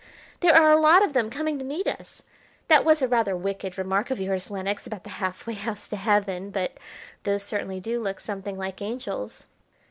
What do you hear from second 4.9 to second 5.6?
the half way